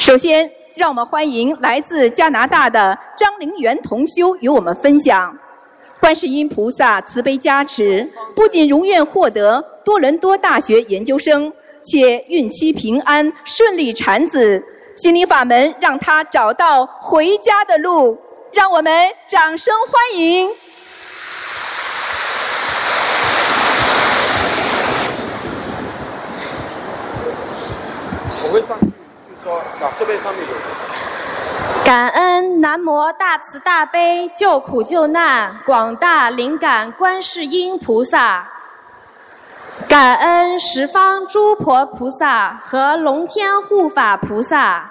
[0.00, 5.36] 首先，让我们欢迎来自加拿大的张灵元同修与我们分享。
[6.00, 11.52] 观世音菩萨慈悲加持，不仅如愿获得多伦多大学研究生，
[11.84, 14.64] 且孕期平安，顺利产子。
[14.96, 18.18] 心灵法门让他找到回家的路，
[18.54, 20.50] 让我们掌声欢迎。
[28.42, 28.78] 我会上，
[29.42, 30.54] 说啊，这边上面有。
[31.84, 38.48] 感恩南无大慈大悲救苦救难广大灵感观世音菩萨，
[39.88, 44.90] 感恩十方诸佛菩萨和龙天护法菩萨，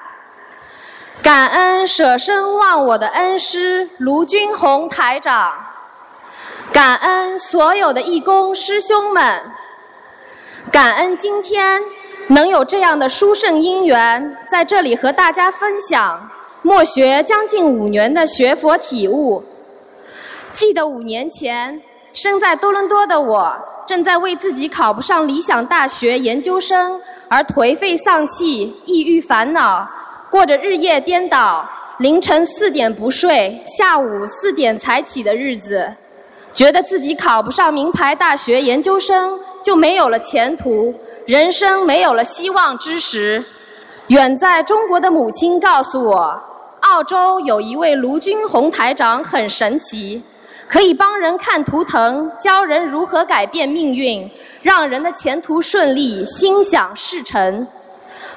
[1.21, 5.53] 感恩舍身忘我的恩师卢军宏台长，
[6.73, 9.51] 感恩所有的义工师兄们，
[10.71, 11.81] 感恩今天。
[12.29, 16.29] 能有这样的殊胜因缘，在这里和大家分享
[16.61, 19.43] 默学将近五年的学佛体悟。
[20.53, 21.81] 记得五年前，
[22.13, 29.89] 生在多伦多的我，正在为自己考不上理想大学研究生而颓废丧气、抑郁烦恼，
[30.29, 35.95] 过着日夜颠倒、凌晨四点不睡、下午四点才起的日子，
[36.53, 40.93] 觉得自己考不上名牌大学研究生就没有了前途。
[41.29, 43.43] 人生没有了希望之时，
[44.07, 46.41] 远在中国的母亲告诉我，
[46.79, 50.23] 澳洲有一位卢军宏台长很神奇，
[50.67, 54.27] 可以帮人看图腾，教人如何改变命运，
[54.63, 57.67] 让人的前途顺利，心想事成。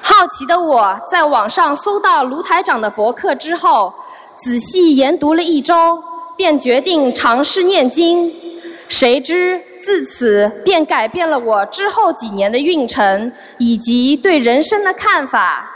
[0.03, 3.91] 好奇的我在网上搜到卢台长的博客之后，
[4.37, 6.03] 仔细研读了一周，
[6.37, 8.31] 便决定尝试念经。
[8.87, 9.59] 谁知。
[9.83, 15.69] 自此便改变了我之后几年的运程以及对人生的看法。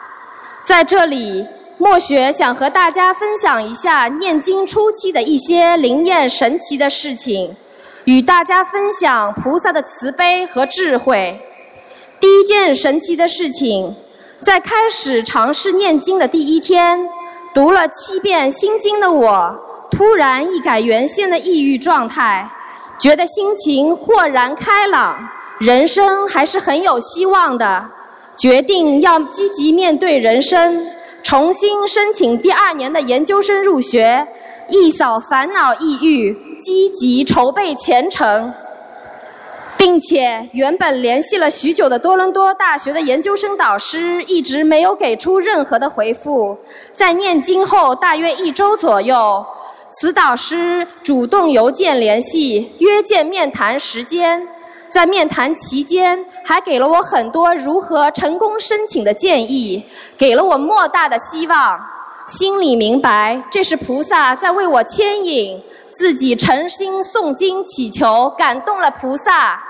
[0.65, 1.45] 在这里，
[1.77, 7.55] 墨雪想和大家分享一下念经初期的一些灵验神奇的事情，
[8.05, 11.39] 与大家分享菩萨的慈悲和智慧。
[12.19, 13.95] 第一件神奇的事情，
[14.41, 17.07] 在开始尝试念经的第一天，
[17.53, 22.49] 读了七遍心经的我，突然一改原先的抑郁状态。
[22.99, 27.85] 觉得心情豁然开朗，人生还是很有希望的。
[28.35, 30.85] 决定要积极面对人生，
[31.23, 34.27] 重新申请第二年的研究生入学，
[34.69, 38.51] 一扫烦恼抑郁，积极筹备前程，
[39.77, 46.57] 并且原本联系了许久的多伦多大学的研究生导师一直没有给出任何的回复。
[46.95, 49.45] 在念经后大约一周左右。
[49.99, 54.47] 此导师主动邮件联系，约见面谈时间。
[54.91, 59.83] 在面谈期间，还给了我很多如何成功申请的建议，
[60.15, 61.83] 给了我莫大的希望。
[62.27, 69.63] 心里明白，这是菩萨在为我牵引，自己诚心诵经祈求，感动了菩萨。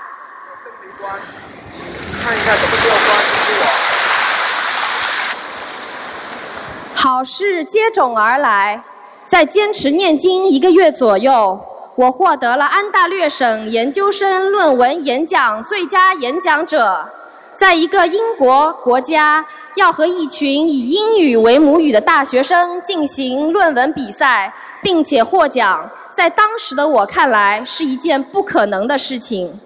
[6.94, 8.84] 好事接踵而来。
[9.28, 11.60] 在坚持念经一个月左右，
[11.96, 17.06] 我获得了安大略省研究生论文演讲最佳演讲者。
[17.54, 19.44] 在一个英国国家，
[19.74, 24.50] 要和一群以英语为母语的大学生进行论文比赛，
[24.80, 29.60] 并且获奖，在当时的我看来是一件不可能的事情。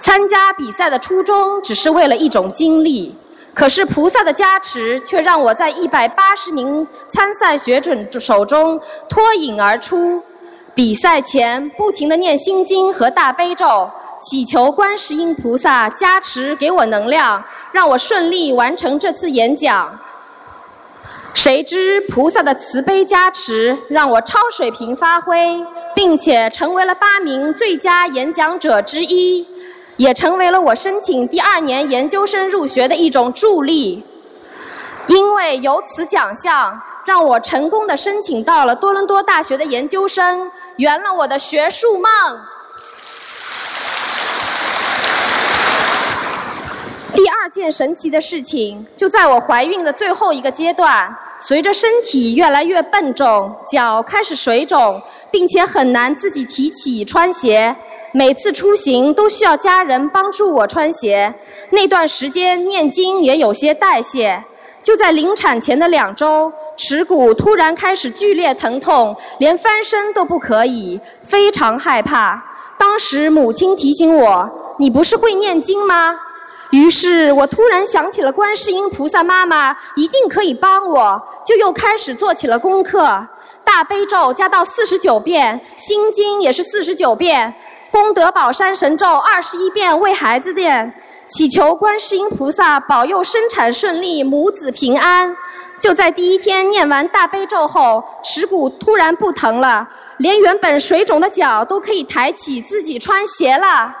[0.00, 3.14] 参加比赛的初衷只是为了一种经历。
[3.56, 8.78] 可是菩萨的加持，却让我在一百八十名参赛学者手中
[9.08, 10.22] 脱颖而出。
[10.74, 13.90] 比赛前，不停地念心经和大悲咒，
[14.20, 19.98] 祈求观世音菩萨加持给我能量，让我顺利完成这次演讲。
[21.32, 25.64] 谁知菩萨的慈悲加持，让我超水平发挥，
[25.94, 29.46] 并且成为了八名最佳演讲者之一。
[29.96, 34.04] 也成为了我申请第二年研究生入学的一种助力，
[35.06, 42.10] 因为有此奖项，让我成功的申请到了多伦多大学的研究生，圆了我的学术梦。
[47.14, 55.00] 第二件神奇的事情，就在我怀孕的最后一个阶段，随着身体越来越笨重，脚开始水肿，
[55.30, 57.74] 并且很难自己提起穿鞋。
[58.16, 61.34] 每次出行都需要家人帮助我穿鞋，
[61.68, 64.42] 那段时间念经也有些代谢。
[64.82, 72.42] 就在临产前的两周，耻骨突然开始剧烈疼痛，连翻身都不可以，非常害怕。
[72.78, 76.18] 当时母亲提醒我：“你不是会念经吗？”
[76.72, 83.28] 于是我突然想起了观世音菩萨妈妈一定可以帮我，就又开始做起了功课。
[83.62, 87.52] 大悲咒加到四十九遍，心经也是四十九遍，
[87.90, 90.92] 功德宝山神咒二十一遍，为孩子念，
[91.28, 95.36] 祈求观世音菩萨保佑生产顺利，母子平安。
[95.78, 99.86] 就在第一天念完大悲咒后，耻骨突然不疼了，
[100.18, 103.94] 连原本水肿的脚都可以抬起，自己穿鞋了。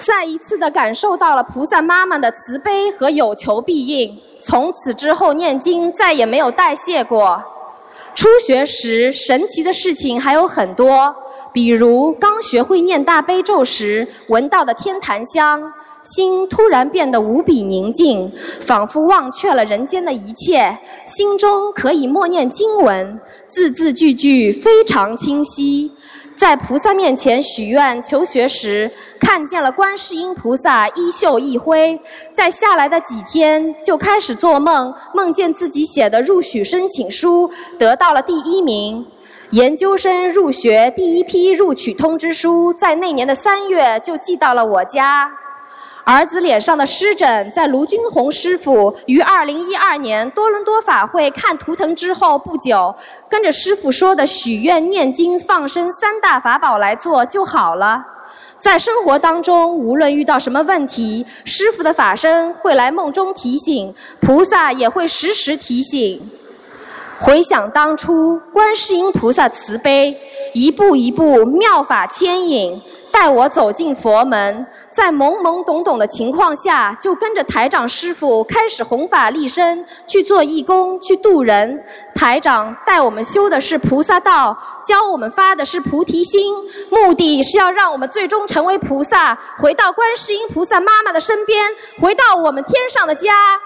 [0.00, 7.53] 再一次的感受到了菩萨妈妈的慈悲和有求必应，从此之后念经再也没有代谢过。
[8.14, 11.14] 初学时神奇的事情还有很多，
[11.52, 15.72] 比如刚学会念大悲咒时闻到的天檀香。
[16.04, 18.30] 心突然变得无比宁静，
[18.60, 23.18] 仿佛忘却了人间的一切，心中可以默念经文，
[23.48, 25.90] 字字句句非常清晰。
[26.36, 28.90] 在菩萨面前许愿求学时，
[29.20, 31.98] 看见了观世音菩萨衣袖一挥，
[32.32, 39.06] 在下来的几天就开始做梦，梦见自己写的入许申请书得到了第一名，
[39.50, 45.32] 研究生入学第一批录取通知书在那年的三月就寄到了我家。
[46.04, 52.94] 儿子脸上的湿疹，在卢军红师傅于二零一二年多伦多法会看图腾之后不久，
[53.26, 58.04] 跟着师傅说的许愿、念经、放生三大法宝来做就好了。
[58.58, 66.30] 在生活当中，无论遇到什么问题，师傅的法身会来梦中提醒，菩萨也会时时提醒。
[67.18, 70.18] 回想当初，观世音菩萨慈悲，
[70.52, 72.82] 一步一步妙法牵引。
[73.14, 81.84] 带我走进佛门，在懵懵懂懂的情况下，就跟着台长师傅开始弘法立身，去做义工，去度人。
[82.12, 86.52] 台长带我们修的是菩萨道，教我们发的是菩提心，
[86.90, 91.70] 目的是要让我们最终成为菩萨，回到观世音菩萨妈妈的身边，
[92.00, 93.60] 回到我们天上的家。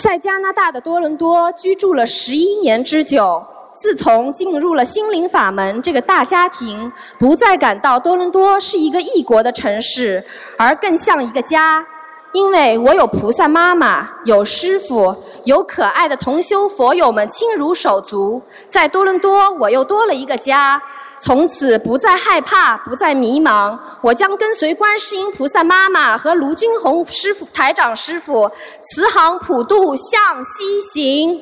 [0.00, 3.57] 在加拿大的多伦多居住了十一年之久。
[3.80, 10.22] 自从进入了心灵法门这个大家庭，不再感到多伦多是一个异国的城市，
[10.56, 11.86] 而更像一个家。
[12.32, 18.42] 因为我有菩萨妈妈，有师傅，有可爱的同修佛友们亲如手足。
[18.68, 20.82] 在多伦多，我又多了一个家，
[21.20, 23.78] 从此不再害怕，不再迷茫。
[24.02, 28.50] 我将跟随观世音菩萨妈妈和卢军宏师傅、台长师傅，
[28.84, 31.40] 慈航普渡向西行。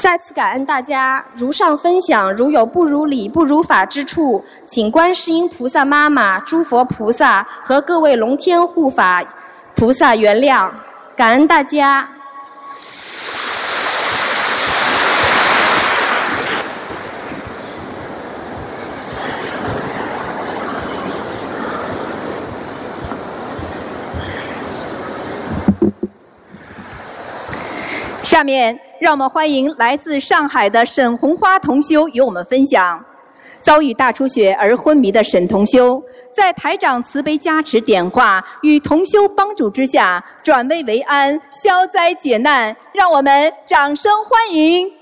[0.00, 9.22] 再次感恩大家，如上分享，如有不如理、不如法之处，请观世音菩萨妈妈、诸佛菩萨和各位龙天护法
[9.74, 10.70] 菩萨原谅，
[11.16, 12.08] 感恩大家。
[28.22, 28.87] 下面。
[29.00, 33.04] 让我们欢迎来自上海的沈红花同修与我们分享，
[33.60, 36.02] 遭遇大出血而昏迷的沈同修，
[36.34, 42.74] 在台长慈悲加持点化与同修帮助之下，转危为安，消灾解难。
[42.92, 44.97] 让我们掌声欢迎！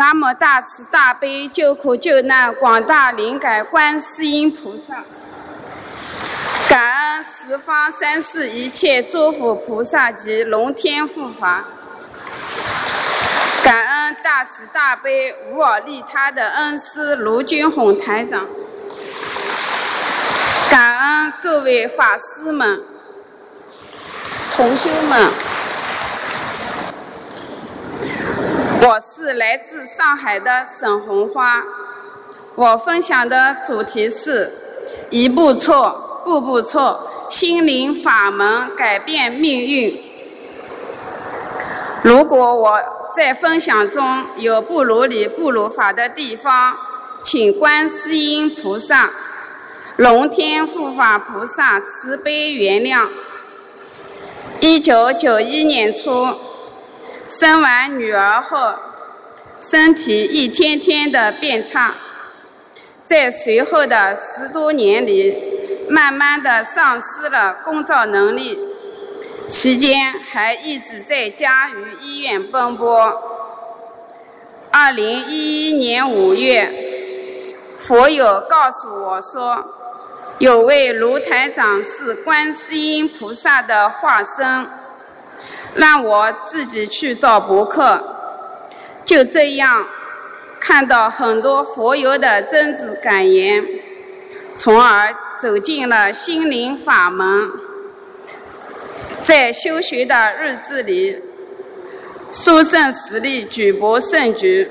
[0.00, 5.04] 南无大慈大悲救苦救难广大灵感观世音菩萨，
[6.70, 11.66] 感恩十方三世一切诸佛菩萨及龙天护法，
[13.62, 18.46] 感恩大慈大悲无我利他的恩师卢军宏台长，
[20.70, 22.82] 感恩各位法师们、
[24.56, 25.30] 同修们。
[28.82, 31.62] 我是来自上海的沈红花，
[32.54, 34.50] 我分享的主题是
[35.10, 40.02] 一步错，步步错，心灵法门改变命运。
[42.02, 42.80] 如果我
[43.14, 46.74] 在分享中有不如理、不如法的地方，
[47.20, 49.10] 请观世音菩萨、
[49.96, 53.10] 龙天护法菩萨慈悲原谅。
[54.60, 56.49] 一九九一年初。
[57.30, 58.74] 生完女儿后，
[59.60, 61.94] 身体一天天的变差，
[63.06, 68.58] 在随后的十多年里，慢慢的丧失了工作能力，
[69.48, 73.22] 期间还一直在家与医院奔波。
[74.72, 79.64] 二零一一年五月，佛友告诉我说，
[80.38, 84.66] 有位卢台长是观世音菩萨的化身，
[85.74, 88.02] 让我自己去找博客。
[89.04, 89.86] 就这样，
[90.60, 93.64] 看到很多佛友的真挚感言，
[94.56, 97.50] 从而走进了心灵法门。
[99.22, 101.18] 在修学的日子里，
[102.30, 104.70] 书圣实力举博胜举。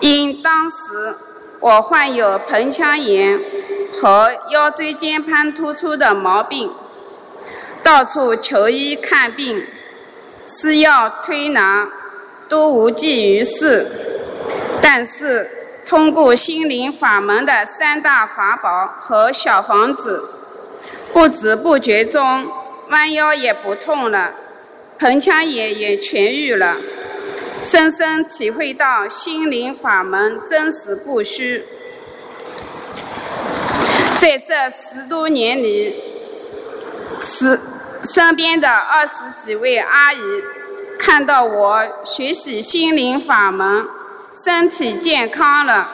[0.00, 1.16] 因当时
[1.60, 3.40] 我患有盆腔炎
[3.92, 6.70] 和腰椎间盘突出的毛病，
[7.84, 9.64] 到处求医看病，
[10.48, 11.88] 吃药推拿。
[12.46, 13.86] 都无济于事，
[14.80, 15.50] 但是
[15.84, 20.28] 通过心灵法门的三大法宝和小房子，
[21.10, 22.46] 不知不觉中
[22.90, 24.34] 弯腰也不痛了，
[24.98, 26.76] 盆腔炎也痊愈了，
[27.62, 31.64] 深深体会到心灵法门真实不虚。
[34.20, 35.98] 在这十多年里，
[37.22, 37.58] 是
[38.04, 40.18] 身边的二十几位阿姨。
[40.96, 43.86] 看到我学习心灵法门，
[44.34, 45.88] 身体健康了，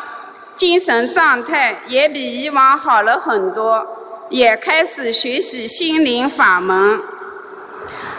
[0.55, 7.03] 精神状态也比以往好了很多，也开始学习心灵法门。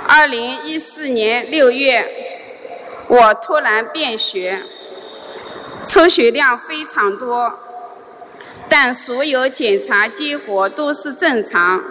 [0.06, 2.10] 二零一四年六月，
[3.08, 4.64] 我突然便血，
[5.88, 7.58] 出血量非常多，
[8.68, 11.82] 但所有检查结果都是正常，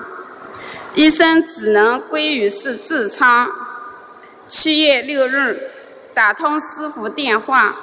[0.94, 3.49] 医生只能归于是痔疮。
[4.47, 5.70] 七月六日，
[6.12, 7.76] 打通师傅电话，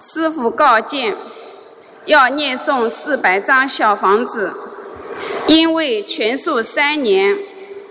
[0.00, 1.14] 师傅告诫
[2.06, 4.54] 要念诵四百张小房子，
[5.46, 7.38] 因为全素三年，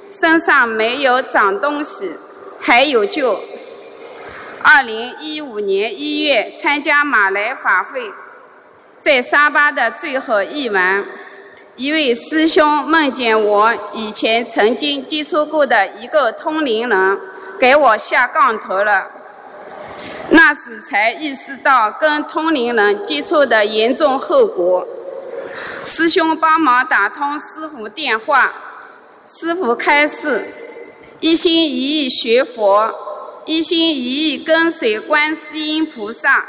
[0.09, 2.17] 身上没有长东西，
[2.59, 3.39] 还有救。
[4.63, 8.11] 二零一五年一月参加马来法会，
[8.99, 11.05] 在沙巴的最后一晚，
[11.77, 17.19] 一位师兄梦见我以前曾经接触过的一个通灵人。
[17.59, 19.07] 给我下杠头了，
[20.29, 24.87] 那时才意识到跟通灵人接触的严重后果。
[25.83, 28.53] 师兄帮忙打通师傅电话，
[29.25, 30.53] 师傅开示：
[31.19, 32.93] 一心一意学佛，
[33.45, 36.45] 一心一意跟随观世音菩萨。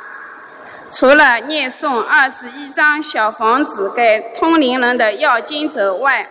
[0.90, 6.30] 除了念诵二十一张小房子给通灵人的要经者外，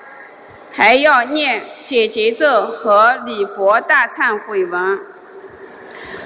[0.72, 5.00] 还要念解结咒和礼佛大忏悔文。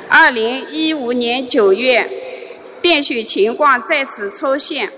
[0.07, 2.09] 二零一五年九月，
[2.81, 4.89] 便血情况再次出现，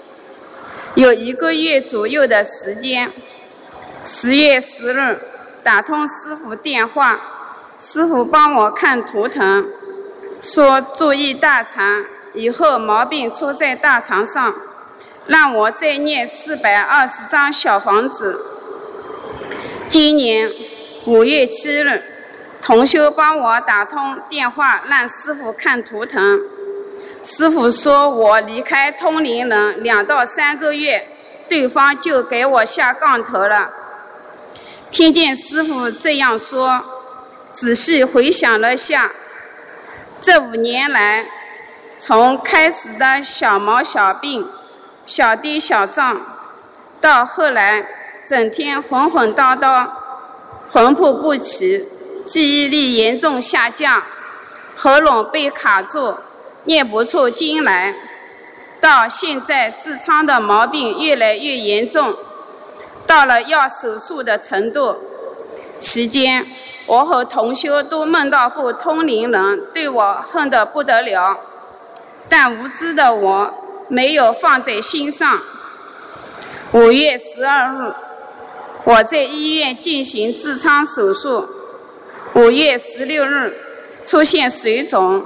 [0.95, 3.11] 有一个月左右的时间。
[4.03, 5.21] 十月十日，
[5.63, 7.19] 打通师傅电话，
[7.79, 9.67] 师傅帮我看图腾，
[10.41, 14.53] 说注意大肠，以后毛病出在大肠上，
[15.27, 18.45] 让我再念四百二十张小房子。
[19.87, 20.51] 今年
[21.05, 22.01] 五月七日，
[22.61, 26.41] 同修帮我打通电话，让师傅看图腾。
[27.23, 31.07] 师傅说我离开通灵人两到三个月，
[31.47, 33.71] 对方就给我下杠头了。
[34.89, 36.83] 听见师傅这样说，
[37.51, 39.11] 仔细回想了下，
[40.21, 41.25] 这五年来，
[42.05, 44.45] 从开始的小毛小病、
[45.05, 46.19] 小跌小撞，
[47.00, 47.88] 到后来。
[48.25, 49.86] 整天混混叨叨，
[50.69, 51.86] 魂魄不齐，
[52.25, 54.03] 记忆力严重下降，
[54.77, 56.17] 喉咙被卡住，
[56.63, 57.93] 念不出经来。
[58.81, 62.15] 到现在痔疮的毛病越来越严重，
[63.05, 64.98] 到了要手术的程度。
[65.79, 66.45] 期间，
[66.86, 71.38] 我和同修都梦到过通灵人对我恨得不得了，
[72.35, 73.53] 但无知的我
[73.89, 75.39] 没有放在心上。
[76.71, 77.93] 五月十二日。
[78.85, 81.47] 我在医院进行痔疮手术，
[82.33, 83.55] 五月十六日
[84.03, 85.23] 出现水肿，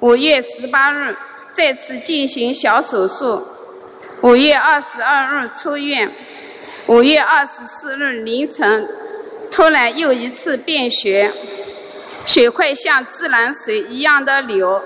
[0.00, 1.16] 五月十八日
[1.52, 3.46] 再次进行小手术，
[4.22, 6.12] 五月二十二日出院，
[6.88, 8.88] 五月二十四日凌晨
[9.48, 11.32] 突然又一次便血，
[12.26, 14.82] 血块像自来水一样的流，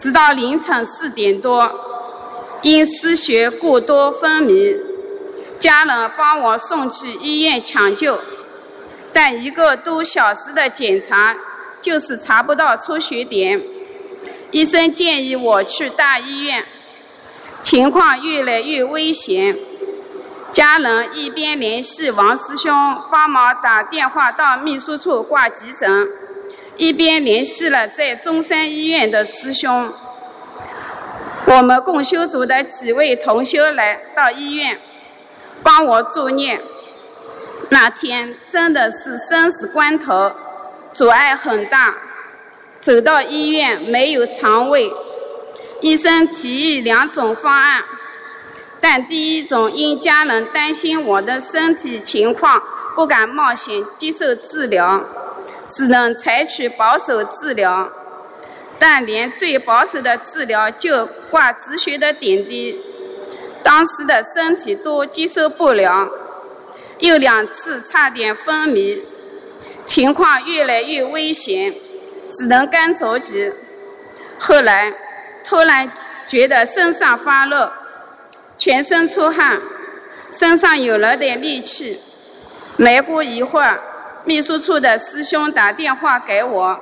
[0.00, 1.70] 直到凌晨四点多，
[2.62, 4.74] 因失血过多昏迷。
[5.58, 8.18] 家人帮我送去医院抢救，
[9.12, 11.36] 但一个多小时的检查
[11.82, 13.62] 就是查不到出血点。
[14.52, 16.64] 医生建议我去大医院，
[17.60, 19.54] 情况越来越危险。
[20.50, 22.72] 家人一边联系王师兄
[23.12, 26.08] 帮忙打电话到秘书处挂急诊，
[26.80, 29.92] 一边联系了在中山医院的师兄。
[31.44, 34.80] 我们共修组的几位同修来到医院，
[35.62, 36.62] 帮我助念。
[37.68, 40.32] 那天真的是生死关头，
[40.90, 41.96] 阻碍很大。
[42.80, 44.90] 走到医院没有床位，
[45.82, 47.84] 医生提议两种方案，
[48.80, 52.62] 但第一种因家人担心我的身体情况，
[52.96, 55.04] 不敢冒险接受治疗，
[55.70, 57.90] 只能采取保守治疗。
[58.78, 62.80] 但连最保守的治疗就挂止血的点滴，
[63.62, 66.08] 当时的身体都接受不了，
[66.98, 69.04] 有两次差点昏迷，
[69.84, 71.70] 情况越来越危险，
[72.32, 73.52] 只能干着急。
[74.38, 74.94] 后来
[75.44, 75.92] 突然
[76.26, 77.70] 觉得身上发热，
[78.56, 79.60] 全身出汗，
[80.32, 81.98] 身上有了点力气。
[82.78, 83.78] 没过一会儿，
[84.30, 86.80] 秘书处的师兄打电话给我，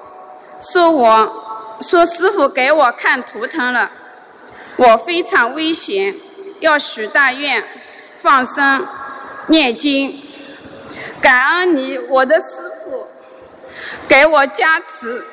[0.60, 1.44] 说我。
[1.80, 3.90] 说师傅给我看图腾了，
[4.76, 6.12] 我非常危险，
[6.60, 7.64] 要许大愿、
[8.14, 8.86] 放生、
[9.46, 10.20] 念经，
[11.22, 12.46] 感恩你，我的师
[12.84, 13.06] 傅，
[14.06, 15.24] 给我加持，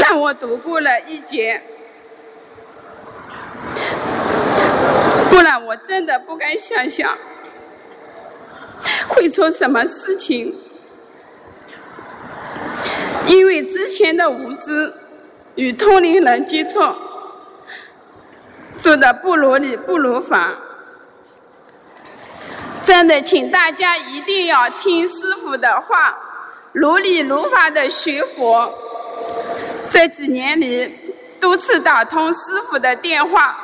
[0.00, 1.62] 让我度过了一劫，
[5.30, 7.12] 不然我真的不敢想象
[9.16, 10.54] 会出什么事情。
[13.26, 14.92] 因为之前的无知
[15.56, 16.78] 与通灵人接触，
[18.78, 20.54] 做的不如理不如法，
[22.84, 26.16] 真的，请大家一定要听师傅的话，
[26.72, 28.72] 如理如法的学佛。
[29.88, 33.56] 这几年里，多次打通师傅的电话，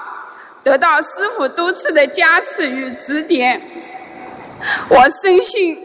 [0.62, 3.60] 得到师傅多次的加持与指点，
[4.88, 5.76] 我深信。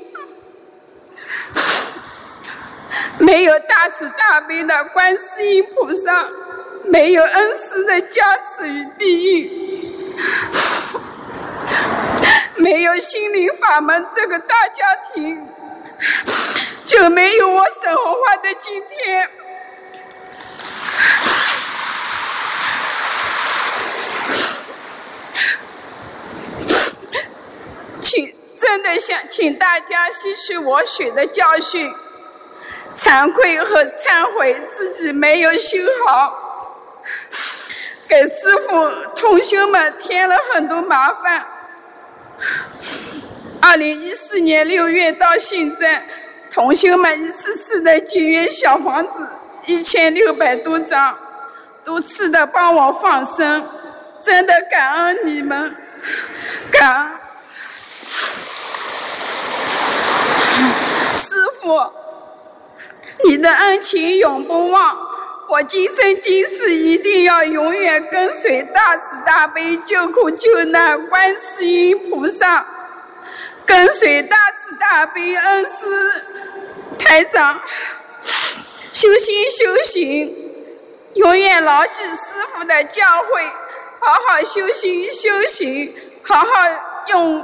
[3.19, 6.29] 没有大慈大悲的观世音菩萨，
[6.85, 9.49] 没有恩师的加持与庇佑，
[12.57, 15.47] 没有心灵法门这个大家庭，
[16.85, 19.29] 就没有我沈红花的今天。
[27.99, 28.36] 请
[28.67, 31.89] 真的想请大家吸取我血的教训。
[32.97, 36.35] 惭愧和忏悔自己没有修好，
[38.09, 41.47] 给师傅同修们添了很多麻烦。
[43.61, 46.03] 二零一四年六月到现在，
[46.51, 49.29] 同修们一次次的结缘小房子
[49.65, 51.17] 一千六百多张，
[51.85, 53.69] 多次的帮我放生，
[54.21, 55.73] 真的感恩你们，
[56.71, 57.11] 感恩
[61.67, 61.91] 师傅。
[63.25, 64.97] 你的恩情永不忘，
[65.49, 72.65] 我今生今世一定要永远跟随大慈大悲救苦救难观世音菩萨，
[73.65, 76.23] 跟随大慈大悲恩师
[76.99, 77.59] 台长
[78.93, 80.31] 修心修行，
[81.15, 82.17] 永远牢记师
[82.53, 83.43] 傅的教诲，
[83.99, 85.91] 好好修心修行，
[86.23, 86.45] 好好
[87.09, 87.39] 用，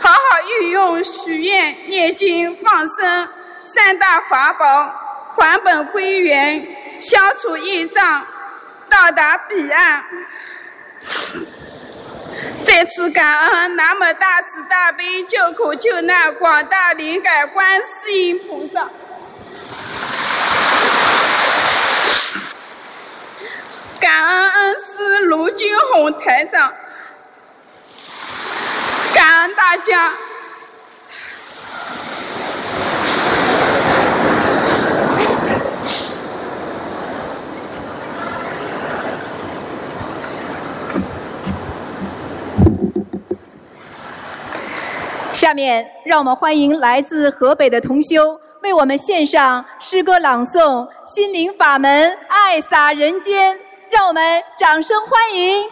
[0.00, 0.18] 好好
[0.60, 3.28] 运用许愿念经放生。
[3.62, 6.66] 三大法宝还本归元，
[7.00, 8.26] 消除业障，
[8.90, 10.04] 到达彼岸。
[12.64, 18.90] 再次感恩南无大慈大悲救苦救难广大灵感观世音菩萨，
[24.00, 26.72] 感恩恩师卢军红台长，
[29.14, 30.12] 感恩大家。
[45.32, 53.54] 下面，让我们欢迎来自河北的同修为我们献上诗歌朗诵《心灵法门爱洒人间》，
[53.90, 55.64] 让我们掌声欢迎。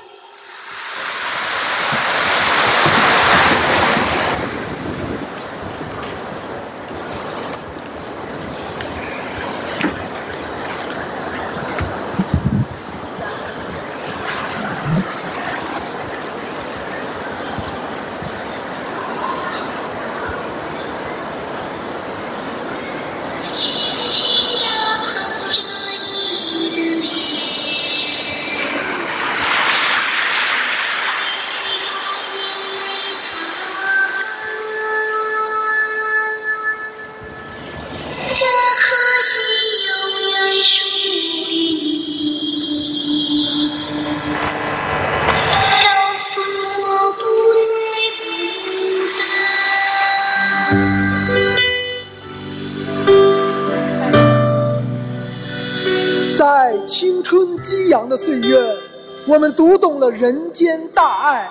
[60.23, 61.49] 人间大爱。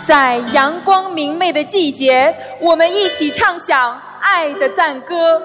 [0.00, 5.42] 在阳光明媚的季节，我们一起唱响爱的赞歌，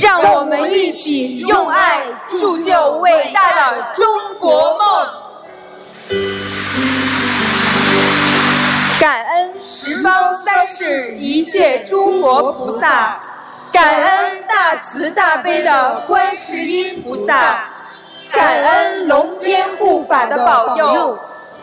[0.00, 4.04] 让我们一起用爱铸就伟大的中
[4.40, 5.06] 国梦。
[8.98, 13.20] 感恩十方三世一切诸佛菩萨，
[13.70, 17.66] 感恩大慈大悲的观世音菩萨，
[18.32, 21.16] 感恩龙天护法的保佑。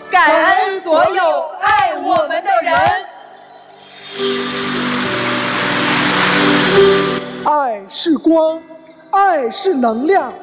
[0.09, 2.73] 感恩所有爱我们的人。
[7.45, 8.61] 爱是光，
[9.11, 10.33] 爱是能量，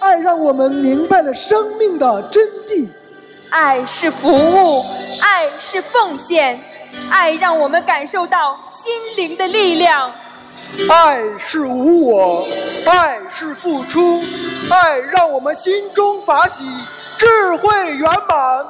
[0.00, 2.88] 爱让我们明白了生命的真谛。
[3.50, 4.84] 爱是服务，
[5.22, 6.58] 爱是奉献，
[7.10, 10.10] 爱让我们感受到心灵的力量。
[10.88, 12.46] 爱是无我，
[12.86, 14.22] 爱是付出，
[14.70, 16.64] 爱让我们心中法喜，
[17.18, 18.66] 智慧圆满。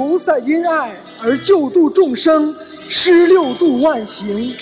[0.00, 2.56] 菩萨因爱而救度众生，
[2.88, 4.56] 施六度万行；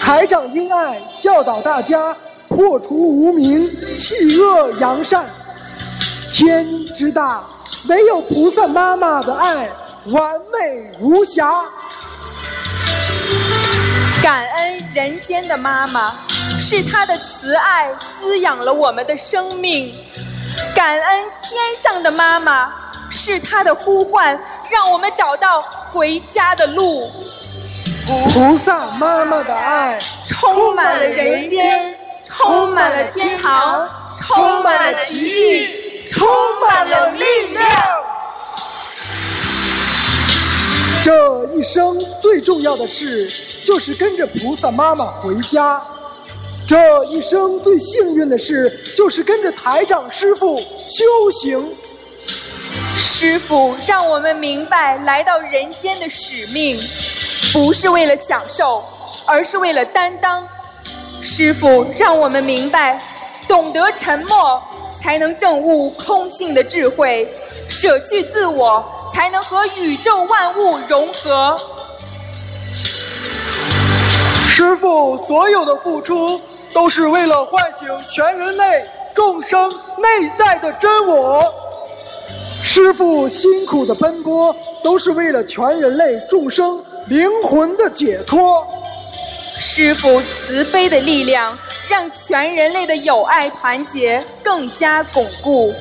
[0.00, 2.16] 海长因爱教导大家
[2.48, 5.26] 破除无明，弃恶扬善。
[6.32, 7.46] 天之大，
[7.86, 9.68] 唯有菩萨妈妈的爱
[10.06, 11.52] 完美无瑕。
[14.22, 16.14] 感恩人间的妈妈，
[16.58, 19.90] 是她的慈爱滋养了我们的生命；
[20.74, 22.72] 感恩天上的妈妈，
[23.10, 24.40] 是她的呼唤。
[24.70, 27.10] 让我们找到回家的路。
[28.32, 36.26] 菩萨妈妈的爱充满了人间，充满了天堂，充满了奇迹，充
[36.60, 37.64] 满了力量。
[41.02, 43.30] 这一生最重要的事，
[43.64, 45.80] 就是跟着菩萨妈妈回家。
[46.66, 51.72] 这一生最幸运的事，就是跟着台长师傅修行。
[52.96, 56.78] 师傅让我们明白，来到人间的使命，
[57.52, 58.84] 不是为了享受，
[59.26, 60.46] 而是为了担当。
[61.22, 63.00] 师傅让我们明白，
[63.48, 64.62] 懂得沉默，
[64.96, 67.26] 才能证悟空性的智慧；
[67.68, 71.60] 舍去自我，才能和宇宙万物融合。
[74.48, 76.40] 师傅所有的付出，
[76.72, 81.52] 都是为了唤醒全人类众生内在的真我。
[82.70, 84.54] 师傅辛苦的奔波，
[84.84, 88.62] 都是为了全人类众生灵魂的解脱。
[89.58, 91.56] 师傅慈悲的力量，
[91.88, 95.72] 让全人类的友爱团结更加巩固。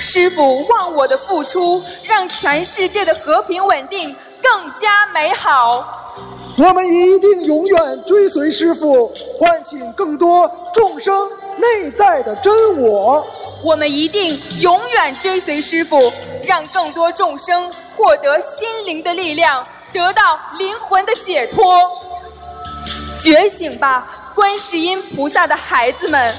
[0.00, 6.10] 师傅忘我的付出，让全世界的和平稳定更加美好。
[6.58, 13.24] 我们一定永远追随师傅，唤醒更多众生内在的真我。
[13.64, 16.12] 我们一定永远追随师傅。
[16.44, 21.78] 让更多众生获得心灵的力量，得到灵魂的解脱。
[23.18, 26.34] 觉醒吧，观世音菩萨的孩子们！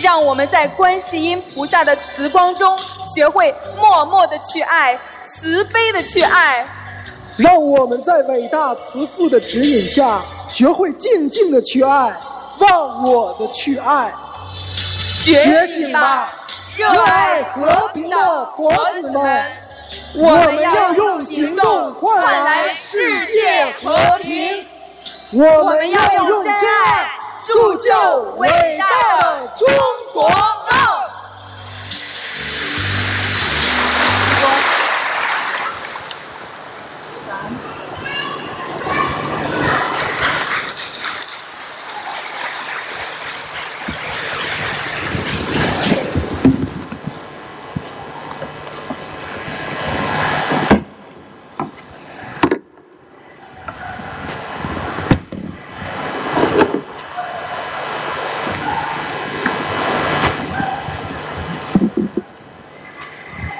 [0.00, 6.64] 让我们在观世音菩萨的慈光中，学会默默的去爱，慈悲的去爱。
[7.36, 12.16] 让我们在伟大慈父的指引下，学会静静的去爱，
[12.58, 14.12] 忘我的去爱。
[15.24, 16.32] 觉醒吧！
[16.78, 19.52] 热爱和平的佛子们，
[20.14, 24.64] 我们要用行动换来世界和平。
[25.32, 27.10] 我们要用真爱
[27.40, 27.90] 铸就
[28.36, 28.86] 伟大
[29.18, 29.66] 的中
[30.12, 30.38] 国梦。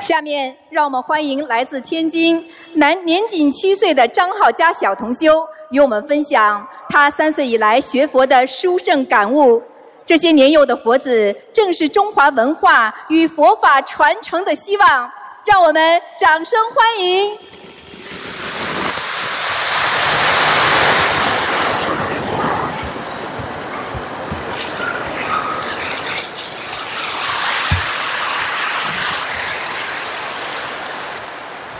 [0.08, 2.42] 下面让我们欢迎来自天津、
[2.76, 9.62] 男年仅七岁的张浩佳小同修，与我们分享他三岁以来学佛的殊胜感悟。
[10.06, 15.12] 这些年幼的佛子，正是中华文化与佛法传承的希望。
[15.44, 17.36] 让我们掌声欢迎！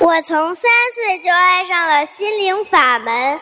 [0.08, 3.38] 我从三岁就爱上了心灵法门，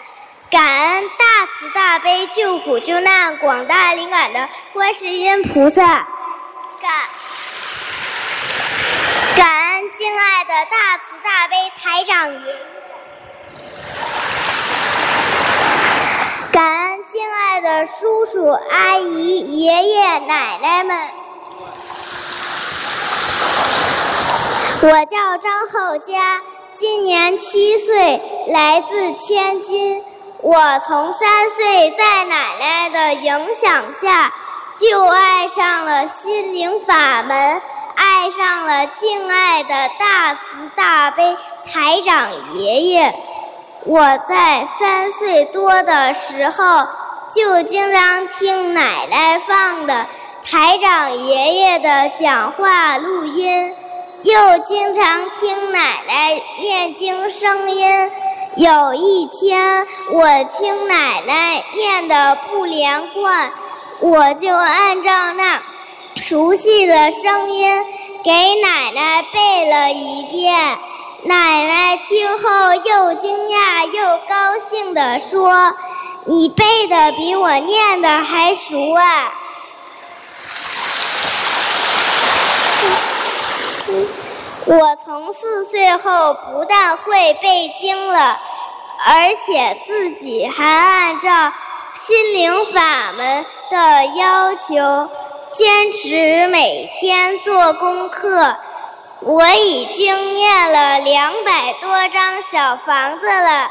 [0.50, 5.86] 感恩大慈大悲救苦救难广大灵感的观世音菩萨。
[5.86, 6.90] 感
[9.36, 12.56] 感恩敬爱的大慈大悲台长爷爷，
[16.52, 21.08] 感恩敬爱的叔叔阿姨、爷爷奶奶们。
[24.78, 26.42] 我叫张厚佳，
[26.76, 30.04] 今年七岁，来自天津。
[30.42, 34.30] 我从三岁在奶奶的影响下，
[34.76, 37.62] 就爱上了心灵法门，
[37.94, 41.34] 爱上了敬爱的大慈大悲
[41.64, 43.14] 台长爷爷。
[43.86, 46.86] 我在三岁多的时候，
[47.32, 50.06] 就经常听奶奶放的
[50.42, 53.74] 台长爷爷的讲话录音，
[54.26, 58.10] 又经常听奶奶念经声音。
[58.56, 63.52] 有一天，我听奶奶念的不连贯，
[64.00, 65.62] 我就按照那
[66.16, 67.84] 熟悉的声音
[68.24, 70.76] 给奶奶背了一遍。
[71.22, 75.72] 奶奶听后又惊讶又高兴地说
[76.26, 79.32] ：“你背的比我念的还熟啊！”
[84.66, 88.36] 我从四岁后不但会背经了，
[89.06, 91.52] 而且自己还按照
[91.94, 95.08] 心灵法门的要求，
[95.52, 98.56] 坚持每天做功课。
[99.20, 103.70] 我已经念了两百多张小房子了。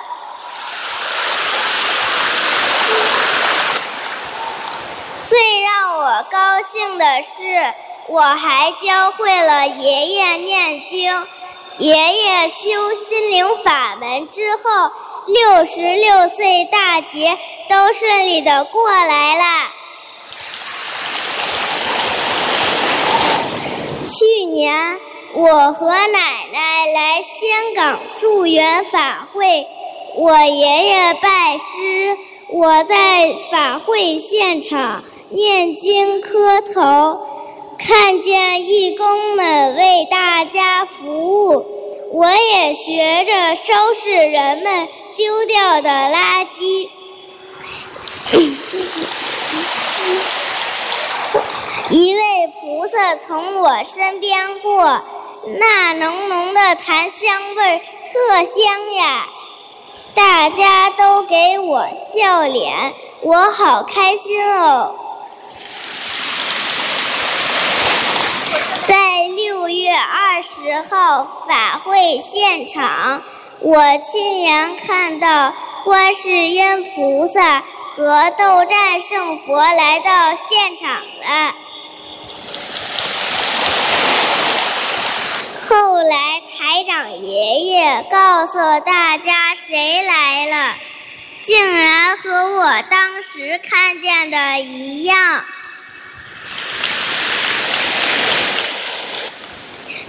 [5.26, 7.74] 最让我高兴的是，
[8.08, 11.26] 我还教会了爷爷念经。
[11.78, 14.92] 爷爷修心灵法门之后，
[15.28, 17.38] 六十六岁大劫
[17.70, 19.44] 都顺利的过来了。
[24.08, 24.98] 去年
[25.34, 29.68] 我和奶奶来香港助缘法会，
[30.16, 37.28] 我爷爷拜师，我在法会现场念经磕头。
[37.78, 41.66] 看见义工们为大家服务，
[42.12, 46.90] 我也学着收拾人们丢掉的垃圾。
[51.92, 52.22] 一位
[52.60, 55.04] 菩萨从我身边过，
[55.60, 59.28] 那浓浓的檀香味儿特香呀！
[60.16, 64.96] 大家都给我笑脸，我好开心哦。
[68.88, 73.24] 在六月二十号法会现场，
[73.60, 75.54] 我亲眼看到
[75.84, 81.56] 观世音菩萨和斗战胜佛来到现场了。
[85.68, 90.76] 后来台长爷爷告诉大家谁来了，
[91.40, 95.44] 竟然和我当时看见的一样。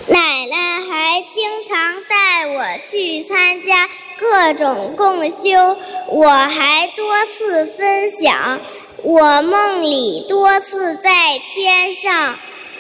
[0.09, 3.89] 奶奶还经常带我去参加
[4.19, 5.77] 各种共修，
[6.09, 8.61] 我还多次分享。
[9.03, 12.39] 我梦里多次在天上。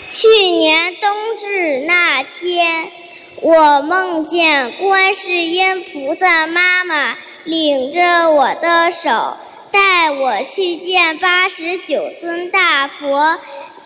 [0.08, 2.92] 去年冬至那天，
[3.40, 9.36] 我梦见观世音菩萨妈妈领着我的手，
[9.72, 13.36] 带我去见八十九尊大佛。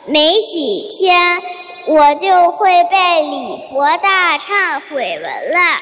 [0.04, 1.40] 没几天。
[1.86, 5.80] 我就会被礼佛大忏悔文了。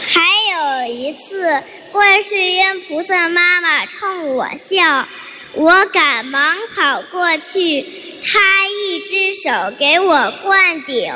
[0.00, 5.06] 还有一次，观世音菩萨妈妈冲我笑，
[5.52, 7.82] 我赶忙跑过去，
[8.22, 11.12] 她一只手给我灌顶，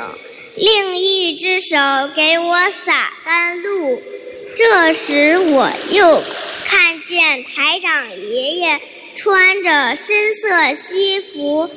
[0.55, 1.77] 另一只手
[2.13, 4.01] 给我洒甘露。
[4.55, 6.21] 这时，我又
[6.65, 8.79] 看见台长爷爷。
[9.23, 11.69] 穿着深色西服，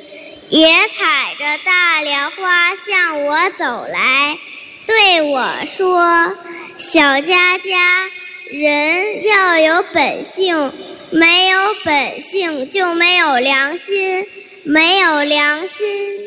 [0.49, 4.39] 也踩着大莲花向我走来，
[4.87, 6.35] 对我说
[6.75, 8.09] ：“小佳佳，
[8.49, 10.73] 人要有本性，
[11.11, 14.25] 没有本性就没有良心，
[14.63, 15.85] 没有良心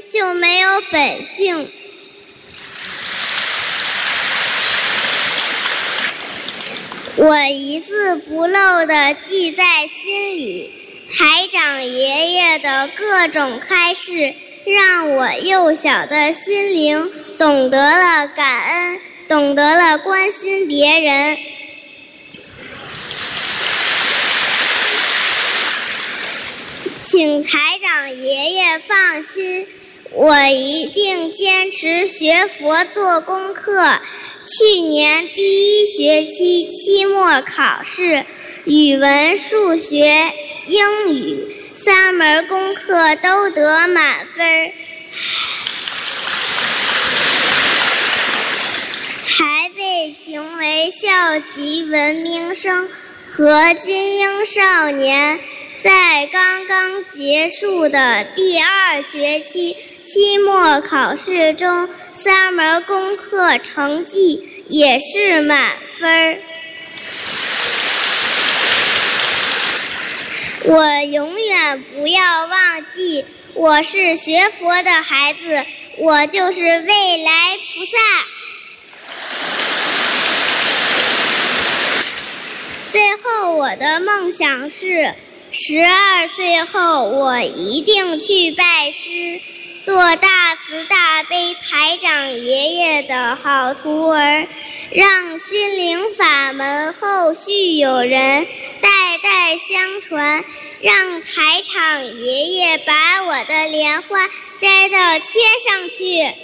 [0.08, 1.68] 就没有本性。”
[7.16, 10.77] 我一字不漏地记在心里。
[11.10, 14.34] 台长爷爷的各种开示，
[14.66, 21.38] 让我幼小的心灵懂得了感恩，懂得了关心别人。
[27.02, 29.66] 请台长爷爷放心，
[30.12, 33.98] 我一定坚持学佛做功课。
[34.46, 38.26] 去年第一学期期末考试，
[38.64, 40.32] 语文、数学、
[40.68, 44.70] 英语三门功课都得满分，
[49.24, 52.86] 还被评为校级文明生
[53.26, 55.40] 和精英少年。
[55.80, 66.38] 在刚刚结束的第二学期期末考试中，三门功课成绩也是满分儿
[70.70, 75.64] 我永远不要忘记，我是学佛的孩子，
[75.96, 77.96] 我就是未来菩萨。
[82.92, 85.14] 最后，我的梦想是。
[85.50, 89.40] 十二岁后，我一定去拜师，
[89.88, 94.46] 做大慈大悲台长爷爷的好徒儿，
[94.90, 98.46] 让心灵法门后续有人
[98.82, 98.90] 代
[99.22, 100.44] 代相传，
[100.82, 106.34] 让台长爷爷把我的莲花摘到天上去。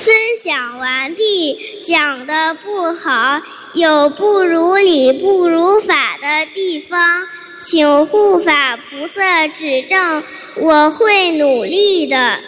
[0.00, 3.40] 分享完毕，讲的不好。
[3.72, 7.26] 有不如理、不如法的地方，
[7.64, 10.22] 请护法菩萨指正，
[10.56, 12.38] 我会努力的。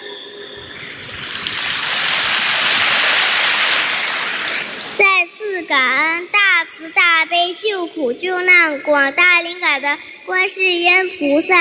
[4.94, 11.54] 再次感恩大慈大悲救苦救难广大灵感的观世音菩萨，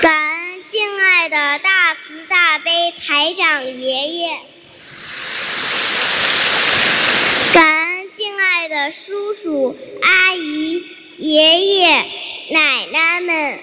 [0.00, 4.38] 感恩敬爱的大慈大悲台长爷爷。
[7.52, 7.79] 感
[8.12, 10.82] 敬爱的叔叔、阿姨、
[11.18, 11.96] 爷爷、
[12.50, 13.58] 奶奶们。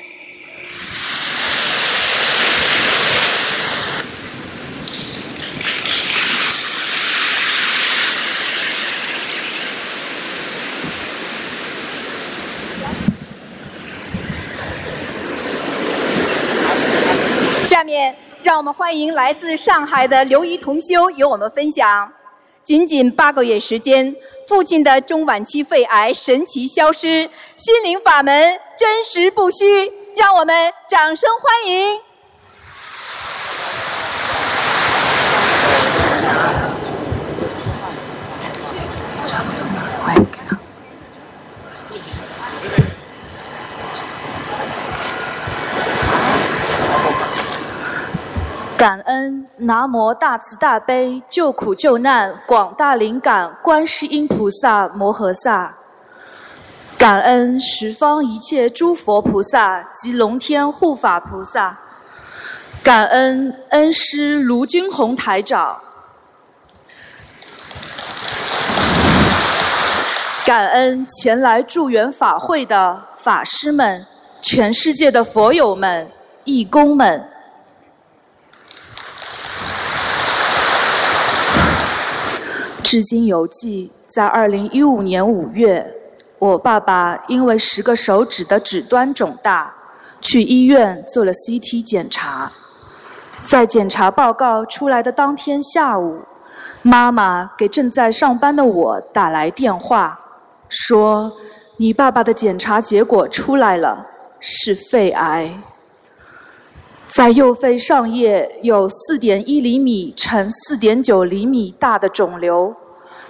[17.66, 22.14] 下面，让我们欢迎来自上海的刘怡同修与我们分享。
[22.64, 24.14] 仅仅八个月时间，
[24.48, 32.07] 父亲的中晚期肺癌神奇消失，心灵法门真实不虚，让我们掌声欢迎。
[48.78, 55.76] 感恩南无大慈大悲救苦救难广大灵感观世音菩萨摩诃萨，
[56.96, 61.80] 感恩十方一切诸佛菩萨及龙天护法菩萨，
[62.84, 65.82] 感恩恩师卢军宏台长，
[70.46, 74.06] 感恩前来助缘法会的法师们，
[74.44, 76.12] 全世界的佛友们、
[76.44, 77.28] 义工们。
[82.90, 85.94] 至今犹记，在二零一五年五月，
[86.40, 89.76] 我爸爸因为十个手指的指端肿大，
[90.22, 92.50] 去医院做了 CT 检查。
[93.46, 96.22] 在检查报告出来的当天下午，
[96.82, 100.22] 妈妈给正在上班的我打来电话，
[100.70, 101.34] 说
[101.76, 104.08] ：“你爸爸的检查结果出来了，
[104.40, 105.62] 是肺癌。”
[107.10, 112.76] 在右肺上叶有4.1厘米乘4.9厘米大的肿瘤，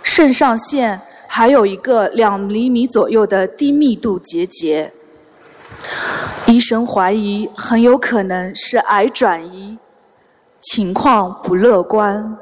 [0.09, 4.91] 肾上腺还有一个两厘米左右的低密度结节。
[6.45, 9.77] 医生怀疑很有可能是癌转移，
[10.61, 12.37] 情况不乐观。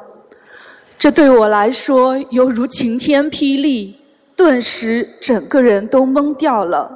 [0.97, 3.99] 这对我来说犹如晴天霹雳，
[4.37, 6.91] 顿时整个人都懵掉了，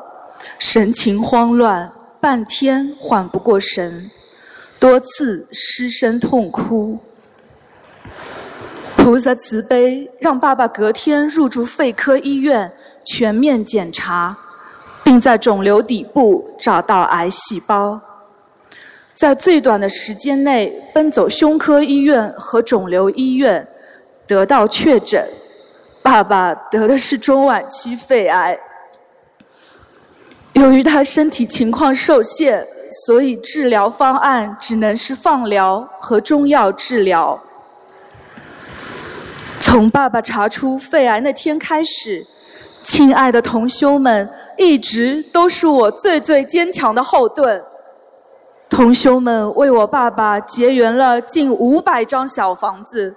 [0.60, 1.92] 神情慌乱，
[2.22, 4.10] 半天缓不过神。
[4.80, 7.00] 多次失声痛哭，
[9.10, 12.72] 菩萨慈悲，让爸爸隔天入住肺科医院
[13.04, 14.38] 全面检查，
[15.04, 18.00] 并在肿瘤底部找到癌细胞。
[19.16, 23.68] 在最短的时间内奔走胸科医院和肿瘤医院，
[24.28, 25.28] 得到确诊，
[26.04, 28.60] 爸爸得的是中晚期肺癌。
[30.54, 32.64] 由于他身体情况受限。
[33.06, 37.40] 所以治疗方案只能是放疗和中药治疗。
[39.60, 42.26] 从爸爸查出肺癌那天开始，
[42.82, 47.62] 亲爱的同修们一直都是我最最坚强的后盾。
[48.70, 53.14] 同修们为我爸爸结缘了近五百张小房子，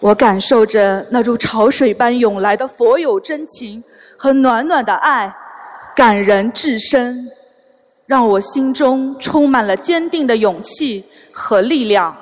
[0.00, 3.82] 我感受着那如潮水般涌来的佛友真情
[4.16, 5.32] 和暖暖的爱，
[5.94, 7.16] 感人至深，
[8.06, 12.16] 让我心中充满了坚定的勇气和力量。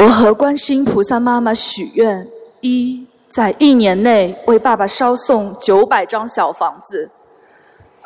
[0.00, 2.26] 我和观世音菩萨妈妈许愿：
[2.62, 7.10] 一，在一年内为爸爸烧送九百张小房子。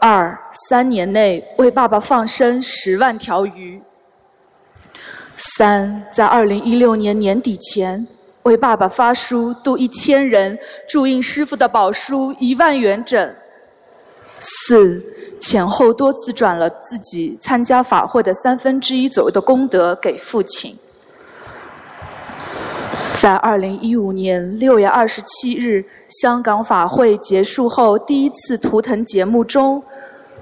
[0.01, 0.37] 二
[0.69, 3.81] 三年内为爸爸放生十万条鱼。
[5.37, 8.05] 三在二零一六年年底前
[8.43, 13.37] 为爸爸发书度一千人，注印师傅的宝书一万元整。
[14.41, 15.01] 四
[15.41, 20.77] 前后多次转了自己参加法会的三分之一左右的功德给父亲。
[23.15, 29.83] 在二零一五年六月二十七日香港法会结束后第一次图腾节目中。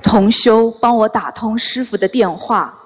[0.02, 2.76] 同修帮我打通师傅的电话，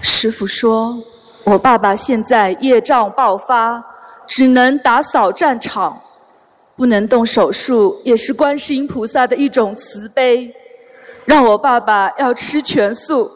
[0.00, 0.96] 师傅说
[1.44, 3.84] ：“我爸爸现在业障爆发，
[4.26, 5.98] 只能打扫战场，
[6.74, 10.54] 不能动手术，也是观世音菩萨的一种慈悲，
[11.26, 13.30] 让我爸爸要吃全素。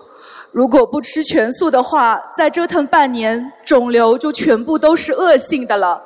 [0.52, 6.02] 如果不吃全素的话，再折腾半年，肿瘤就全部都是恶性的了。”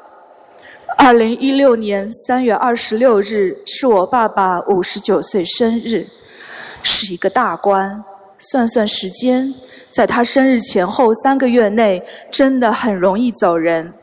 [0.97, 6.07] 二零一六年三月二十六日是我爸爸五十九岁生日。
[6.87, 8.05] 是一个大关，
[8.37, 9.55] 算算时间，
[9.91, 13.95] 在他生日前后三个月内，真的很容易走人。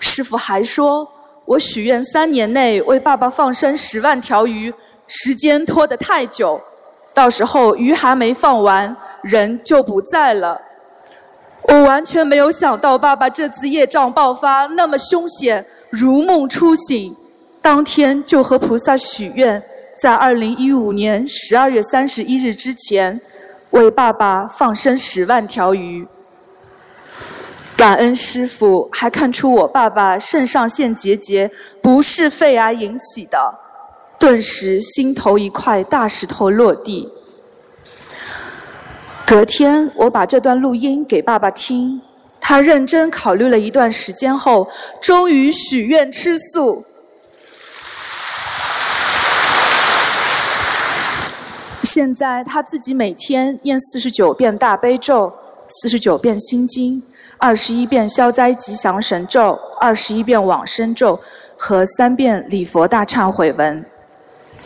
[0.00, 1.08] 师傅还说，
[1.44, 4.74] 我许愿三年内为爸爸放生十万条鱼，
[5.06, 6.60] 时间拖得太久，
[7.14, 10.60] 到时候鱼还没放完，人就不在了。
[11.62, 17.16] 我完全没有想到，爸爸这次业障爆发那么凶险，如梦初醒，
[17.60, 19.62] 当天就和菩萨许愿。
[19.96, 23.20] 在二零一五年十二月三十一日之前，
[23.70, 26.04] 为爸爸放生十万条鱼。
[27.76, 31.48] 感恩师傅，还看出我爸爸肾上腺结节
[31.80, 33.54] 不是肺癌引起的，
[34.18, 37.08] 顿时心头一块大石头落地。
[39.32, 41.98] 隔天，我把这段录音给爸爸听，
[42.38, 44.68] 他认真考虑了一段时间后，
[45.00, 46.84] 终于许愿吃素。
[51.82, 55.32] 现在他自己每天念四十九遍大悲咒，
[55.66, 57.02] 四十九遍心经，
[57.38, 61.18] 二十一遍消灾吉祥神咒，二十一遍往生咒
[61.56, 63.82] 和三遍礼佛大忏悔文。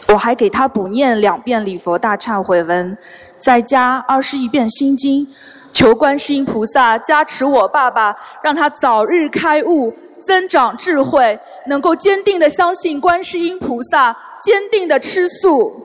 [0.08, 2.96] 我还给他补念两遍礼佛大忏悔文，
[3.40, 5.26] 再加二十一遍心经，
[5.72, 15.82] 求观世音菩萨加持我爸爸，让他早日开悟，增长智慧，能够坚定的相信观世音菩萨，坚定的吃素。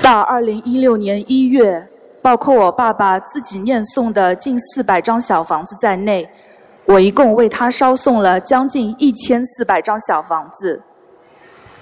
[0.00, 1.88] 到二零一六年一月，
[2.20, 6.28] 包括我爸爸自己念诵的近四百张小房子在内，
[6.84, 10.82] 我一共为他烧送了将近一千四百张小房子。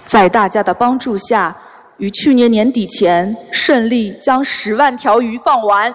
[0.07, 1.57] 在大家的帮助下，
[1.97, 5.95] 于去年年底前顺利将十万条鱼放完。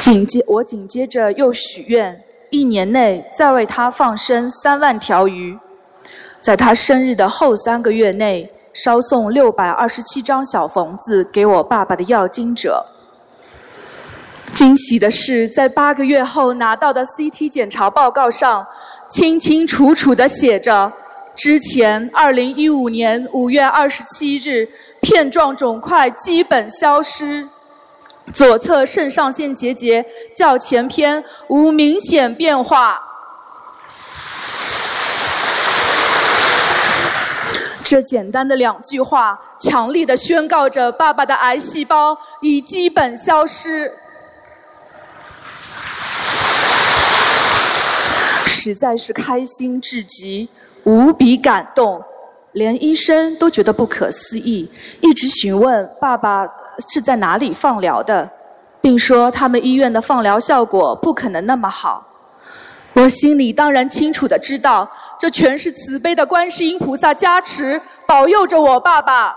[0.00, 5.58] 紧接我紧接着又许愿，一年内再为他放生三万条鱼。
[6.40, 12.86] 在他生日的后三个月内，烧送六百二十七张小房子给我爸爸的要经者。
[14.52, 18.64] 惊喜的是，在八个月后拿到的 CT 检查报告上，
[19.08, 20.92] 清清楚楚地写着：
[21.34, 24.68] 之前二零一五年五月二十七日，
[25.00, 27.46] 片状肿块基本消失，
[28.32, 30.04] 左侧肾上腺结节
[30.34, 33.02] 较前篇无明显变化。
[37.84, 43.88] 这简单的两句话，强力的宣告着爸爸的癌细胞已基本消失，
[48.46, 50.48] 实在是开心至极，
[50.84, 52.02] 无比感动，
[52.52, 54.70] 连医生都觉得不可思议，
[55.00, 56.46] 一直询问爸爸
[56.88, 58.30] 是在哪里放疗的，
[58.80, 62.06] 并说他们医院的放疗效果不可能那么好。
[62.94, 64.88] 我心里当然清楚的知道。
[65.18, 69.34] 这全是慈悲的观世音菩萨加持，保佑着我爸爸。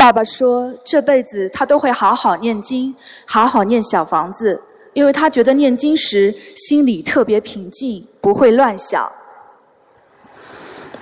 [0.00, 2.96] 爸爸说，这辈子他都会好好念经，
[3.26, 4.62] 好好念小房子，
[4.94, 9.12] 因为他觉得念经时心里特别平静，不会乱想。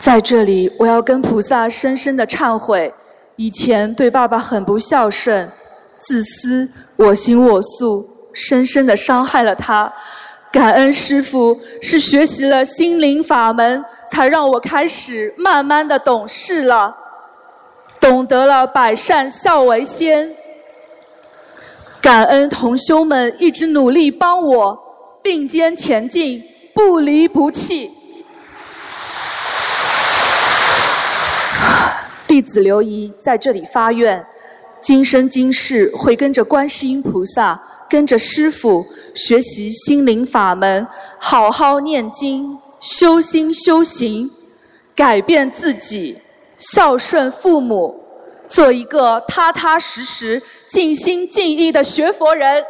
[0.01, 2.93] 在这里，我要跟菩萨深深的忏悔，
[3.37, 5.49] 以前对爸爸很不孝顺、
[6.01, 9.93] 自私、我行我素，深深的伤害了他。
[10.51, 16.97] 感恩师父是学习了心灵法门，才让我开始慢慢的懂事了，
[18.09, 20.35] 懂得了百善孝为先。
[22.01, 24.79] 感恩同修们一直努力帮我
[25.23, 26.43] 并肩前进，
[26.75, 27.91] 不离不弃。
[32.27, 34.25] 弟子刘怡在这里发愿，
[34.81, 40.87] 今生今世会跟着观世音菩萨，跟着师父学习心灵法门，
[41.19, 44.31] 好好念经，修心修行，
[44.95, 46.17] 改变自己，
[46.59, 48.05] 孝顺父母，
[48.49, 52.65] 做一个踏踏实实、尽心尽意的学佛人，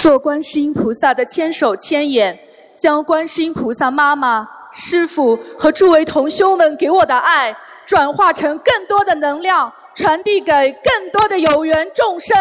[0.00, 2.38] 做观世音菩萨的千手千眼，
[2.78, 4.48] 将观世音菩萨妈妈。
[4.72, 7.56] 师父和诸位同修们给我的爱，
[7.86, 12.36] 转化成更多的能量，传递给更多的有缘众生。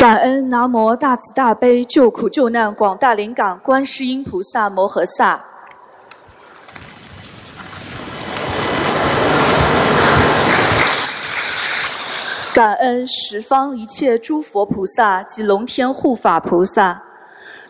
[0.00, 5.38] 感恩南无大慈大悲救苦救难广大灵感观世音菩萨摩诃萨。
[12.54, 17.02] 感恩十方一切诸佛菩萨及龙天护法菩萨。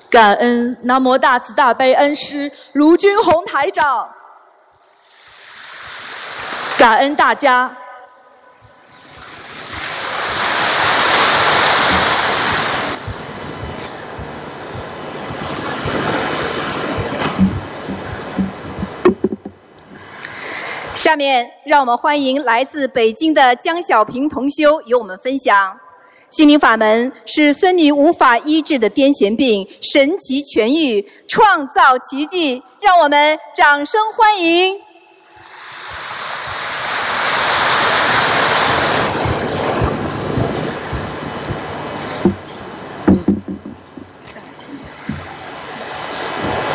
[0.09, 4.09] 感恩南无大慈大悲恩师卢军宏台长，
[6.79, 7.77] 感恩大家。
[21.01, 25.75] 下面让我们欢迎来自北京的江小平同修与我们分享。
[26.29, 34.79] 心灵法门使孙女无法医治的癫痫病神奇痊愈，创造奇迹，让我们掌声欢迎！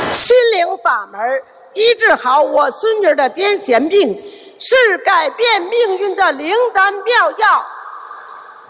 [0.09, 1.21] 心灵法门
[1.76, 4.19] 医治好我孙女的癫痫病，
[4.57, 7.65] 是改变命运的灵丹妙药。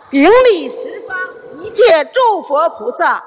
[0.10, 1.18] 顶礼十方
[1.64, 3.24] 一切诸佛菩萨，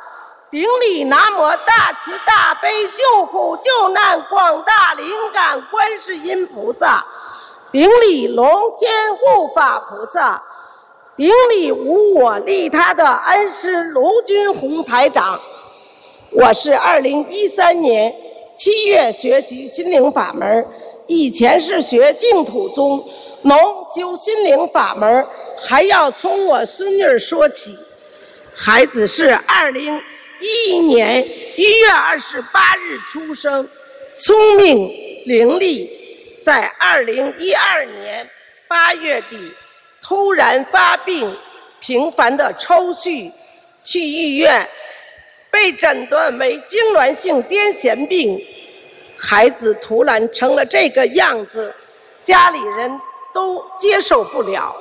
[0.51, 7.07] 顶礼南无大慈大悲救苦救难广大灵感观世音菩萨，
[7.70, 8.49] 顶礼龙
[8.79, 10.43] 天护法菩萨，
[11.16, 15.41] 顶礼无我利他的恩师卢军宏台长。
[16.31, 18.14] 我是二零一三年
[18.59, 20.67] 七月学习心灵法门，
[21.07, 23.09] 以前是学净土宗，
[23.43, 23.57] 农
[23.95, 25.25] 修心灵法门。
[25.57, 27.73] 还要从我孙女说起，
[28.53, 30.03] 孩子是二零
[30.41, 31.25] 一一年
[31.57, 33.69] 一月二十八日出生，
[34.13, 34.89] 聪明
[35.27, 35.89] 伶俐，
[36.43, 38.29] 在二零一二年
[38.67, 39.53] 八月底
[40.01, 41.33] 突然发病，
[41.79, 43.31] 频繁的抽搐，
[43.81, 44.69] 去医院
[45.51, 48.40] 被诊断为痉挛性癫痫病，
[49.16, 51.74] 孩子突然成了这个样子，
[52.20, 53.01] 家里人
[53.32, 54.74] 都接受不了。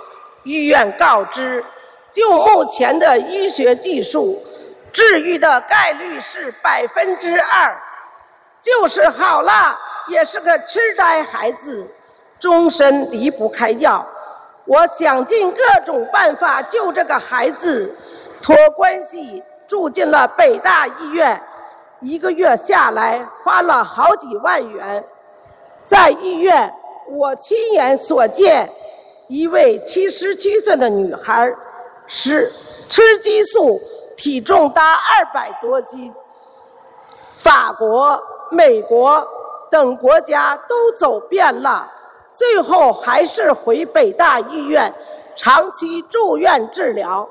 [0.43, 1.63] 医院告知，
[2.11, 4.41] 就目前的医学技术，
[4.93, 7.77] 治愈的概率是百分之二，
[8.61, 11.89] 就是好了，也是个痴呆孩子，
[12.39, 14.07] 终身离不开药。
[14.65, 17.95] 我想尽各种办法救这个孩子，
[18.41, 21.41] 托关系住进了北大医院，
[21.99, 25.03] 一个月下来花了好几万元，
[25.83, 26.73] 在医院
[27.09, 28.69] 我亲眼所见。
[29.27, 31.53] 一位七十七岁的女孩，
[32.05, 32.49] 是
[32.87, 33.77] 吃激素，
[34.15, 36.13] 体重达二百多斤。
[37.33, 39.27] 法国、美国
[39.69, 41.91] 等国家都走遍了，
[42.31, 44.93] 最后还是回北大医院
[45.35, 47.27] 长期住院治疗。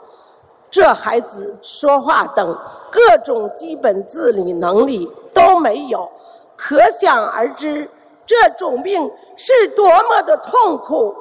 [0.77, 2.55] 这孩子说话等
[2.91, 6.07] 各种基本自理能力都没有，
[6.55, 7.89] 可想而知，
[8.27, 11.15] 这种病是多么的痛苦。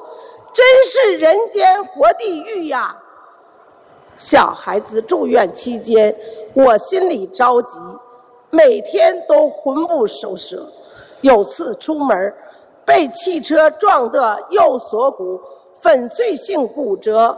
[0.52, 2.94] 真是人间活地狱呀！
[4.18, 6.14] 小孩子住院期间，
[6.52, 7.78] 我心里着急，
[8.50, 10.66] 每天都魂不守舍。
[11.22, 12.34] 有次出门，
[12.84, 15.40] 被汽车撞得右锁骨
[15.80, 17.34] 粉碎性骨折，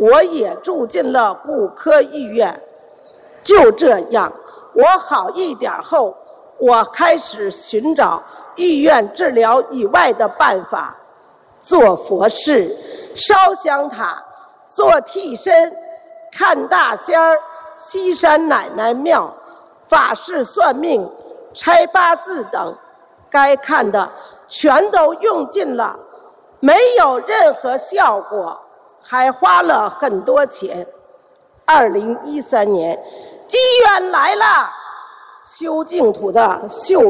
[0.00, 2.58] 我也住进了骨科医院。
[3.42, 4.32] 就这样，
[4.74, 6.16] 我好一点后，
[6.58, 8.22] 我开始寻找
[8.56, 10.96] 医院治疗以外的办法。
[11.58, 12.74] 做佛事、
[13.14, 14.24] 烧香塔、
[14.66, 15.70] 做替身、
[16.32, 17.36] 看大仙儿、
[17.76, 19.30] 西山奶奶庙、
[19.84, 21.06] 法事算命、
[21.52, 22.74] 拆八字等，
[23.28, 24.08] 该看的
[24.46, 25.98] 全都用尽了，
[26.60, 28.58] 没有任何效果，
[29.02, 30.86] 还花了很多钱。
[31.64, 32.98] 二零一三年，
[33.46, 34.44] 机缘来了，
[35.44, 37.00] 修净土的秀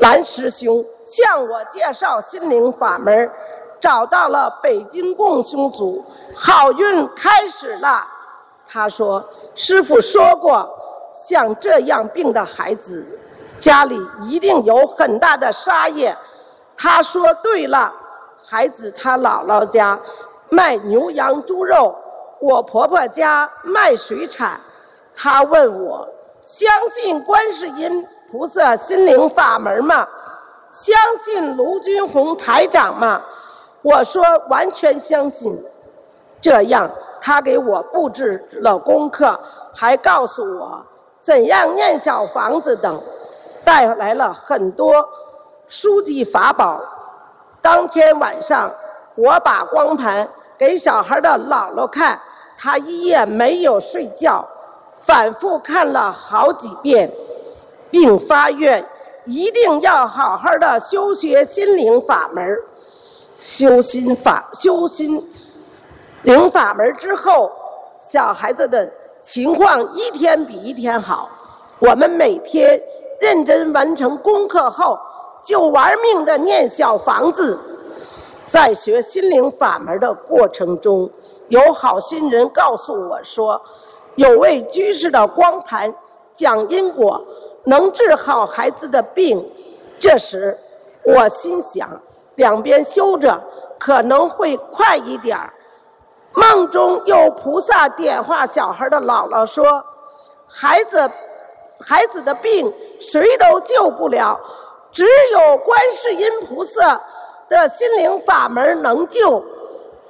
[0.00, 3.30] 兰师兄向我介绍心灵法门，
[3.80, 8.06] 找到了北京共修组，好运开始了。
[8.66, 9.22] 他说
[9.54, 10.68] ：“师傅说过，
[11.12, 13.06] 像这样病的孩子，
[13.58, 16.16] 家里一定有很大的杀业。”
[16.76, 17.92] 他说对了，
[18.42, 19.98] 孩子他姥姥家
[20.54, 21.94] 卖牛羊猪肉，
[22.40, 24.60] 我婆婆家卖水产。
[25.14, 26.08] 他问我
[26.40, 30.06] 相信观世音菩萨心灵法门吗？
[30.70, 33.22] 相信卢军红台长吗？
[33.82, 35.60] 我说完全相信。
[36.40, 36.90] 这样。
[37.26, 39.40] 他给我布置了功课，
[39.72, 40.84] 还告诉我
[41.22, 43.02] 怎样念小房子等，
[43.64, 45.02] 带来了很多
[45.66, 46.82] 书籍法宝。
[47.62, 48.70] 当天晚上，
[49.14, 50.28] 我把光盘
[50.58, 52.20] 给小孩的姥姥看，
[52.56, 54.46] 他一夜没有睡觉，
[55.00, 57.10] 反复看了好几遍，
[57.90, 58.84] 并发愿
[59.24, 62.56] 一定要好好的修学心灵法门，
[63.34, 65.22] 修心法，修心。
[66.22, 67.50] 灵法门之后，
[67.98, 68.90] 小孩子的
[69.20, 71.28] 情况一天比一天好。
[71.80, 72.80] 我们每天
[73.20, 74.98] 认真完成功课后，
[75.42, 77.58] 就玩命的念小房子。
[78.44, 81.10] 在学心灵法门的过程中，
[81.48, 83.60] 有好心人告诉我说，
[84.16, 85.94] 有位居士的光盘
[86.32, 87.24] 讲因果，
[87.64, 89.50] 能治好孩子的病。
[89.98, 90.58] 这时，
[91.04, 91.88] 我心想，
[92.34, 93.42] 两边修着
[93.78, 95.52] 可能会快一点儿。
[96.34, 99.82] 梦中有菩萨点化小孩的姥姥说
[100.46, 101.10] ：“孩子，
[101.80, 102.70] 孩子的病
[103.00, 104.38] 谁都救不了，
[104.90, 107.00] 只有观世音菩萨
[107.48, 109.44] 的心灵法门能救。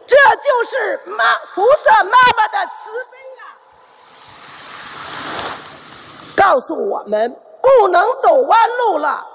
[0.07, 1.25] 这就是妈
[1.55, 3.43] 菩萨妈妈的慈悲啊！
[6.37, 9.27] 告诉我们不能走弯路了。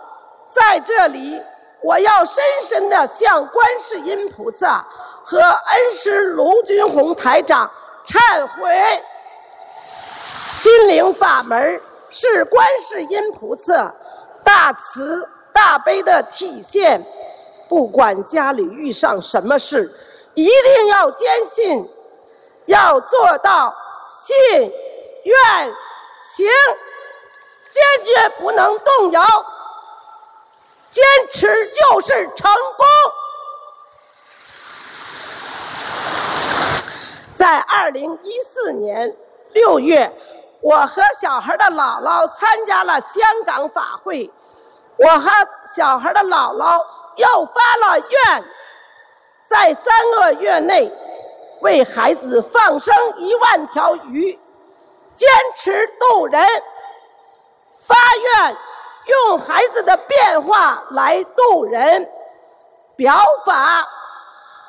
[0.45, 1.41] 在这里，
[1.81, 4.85] 我要深深的向观世音菩萨。”
[5.29, 7.69] 和恩师卢军红台长
[8.07, 9.03] 忏悔，
[10.43, 11.79] 心灵法门
[12.09, 13.93] 是观世音菩萨
[14.43, 17.05] 大慈大悲的体现。
[17.69, 19.93] 不管家里遇上什么事，
[20.33, 21.87] 一定要坚信，
[22.65, 23.73] 要做到
[24.07, 24.35] 信
[25.23, 25.73] 愿
[26.17, 26.47] 行，
[27.69, 29.23] 坚决不能动摇，
[30.89, 32.85] 坚持就是成功。
[37.35, 39.15] 在二零一四年
[39.53, 40.11] 六月，
[40.59, 44.29] 我和小孩的姥姥参加了香港法会。
[44.97, 45.29] 我和
[45.73, 46.83] 小孩的姥姥
[47.15, 48.43] 又发了愿，
[49.47, 50.91] 在三个月内
[51.61, 54.39] 为孩子放生一万条鱼，
[55.15, 56.41] 坚持渡人。
[57.75, 58.57] 发愿
[59.05, 62.09] 用孩子的变化来渡人，
[62.95, 63.87] 表法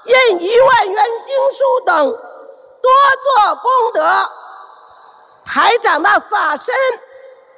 [0.05, 2.19] 印一万元经书等。
[2.83, 4.03] 多做功德，
[5.45, 6.75] 台长的法身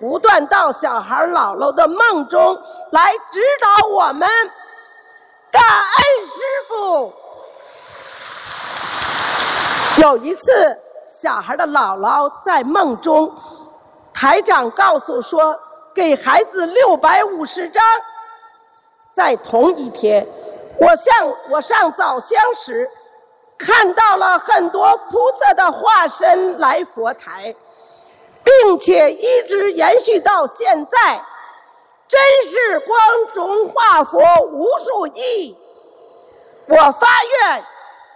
[0.01, 2.61] 不断到小孩姥姥的梦中
[2.91, 4.29] 来指导我们，
[5.53, 7.13] 感恩师傅。
[10.01, 10.77] 有一次，
[11.07, 13.33] 小孩的姥姥在梦中，
[14.13, 15.57] 台长告诉说
[15.95, 17.85] 给孩子六百五十张。
[19.13, 20.27] 在同一天，
[20.79, 22.91] 我向我上早香时。
[23.59, 27.55] 看到了很多菩萨的化身来佛台，
[28.43, 31.25] 并且一直延续到现在，
[32.13, 32.99] 真是光
[33.33, 35.57] 中化佛无数亿。
[36.69, 37.65] 我发愿，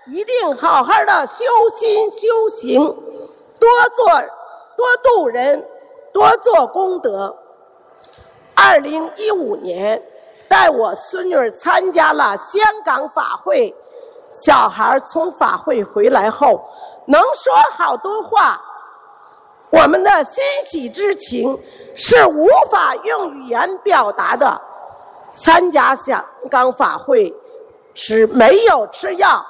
[0.05, 2.85] 一定好好的修心修行，
[3.59, 4.07] 多做
[4.77, 5.67] 多度人，
[6.13, 7.39] 多做功德。
[8.55, 10.03] 二零一五年，
[10.47, 13.75] 带我孙女参加了香港法会。
[14.31, 16.69] 小孩从法会回来后，
[17.07, 18.61] 能说好多话，
[19.71, 21.59] 我们的欣喜之情
[21.97, 24.61] 是无法用语言表达的。
[25.33, 27.35] 参加香港法会
[27.95, 29.45] 时没有吃药，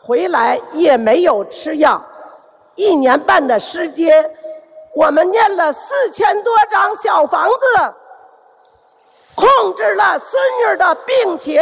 [0.00, 2.00] 回来也没有吃药，
[2.76, 4.30] 一年半的时间，
[4.94, 7.94] 我们念了四千多张小房子，
[9.34, 11.60] 控制了孙女的病情。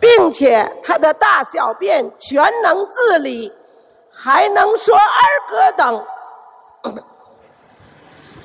[0.00, 3.52] 并且他的大小便全能自理，
[4.12, 6.06] 还能说儿歌等，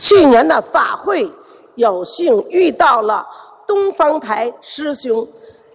[0.04, 1.32] 去年的法会，
[1.76, 3.26] 有幸遇到了
[3.66, 5.26] 东方台师兄，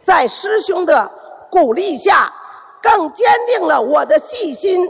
[0.03, 1.11] 在师兄的
[1.51, 2.31] 鼓励下，
[2.83, 4.87] 更坚定了我的信心。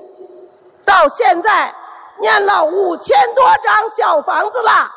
[0.85, 1.73] 到现在，
[2.19, 4.93] 念了五千多张小房子了。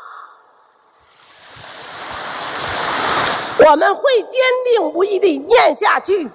[3.63, 6.27] 我们会坚定不移地念下去，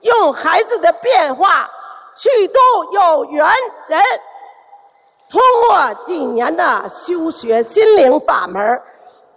[0.00, 1.68] 用孩子的变化
[2.16, 2.58] 去度
[2.90, 3.46] 有缘
[3.88, 4.02] 人。
[5.34, 8.80] 通过几年的修学心灵法门，